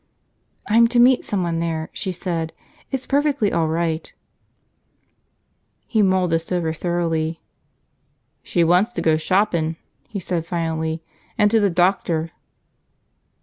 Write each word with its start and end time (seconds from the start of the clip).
"I'm 0.67 0.87
to 0.87 0.99
meet 0.99 1.23
someone 1.23 1.59
there," 1.59 1.91
she 1.93 2.11
said. 2.11 2.53
"It's 2.89 3.05
perfectly 3.05 3.53
all 3.53 3.67
right." 3.67 4.11
He 5.85 6.01
mulled 6.01 6.31
this 6.31 6.51
over 6.51 6.73
thoroughly. 6.73 7.39
"She 8.41 8.63
wants 8.63 8.91
to 8.93 9.01
go 9.03 9.15
shoppin'," 9.17 9.75
he 10.09 10.19
said 10.19 10.47
finally. 10.47 11.03
"And 11.37 11.51
to 11.51 11.59
the 11.59 11.69
doctor." 11.69 12.31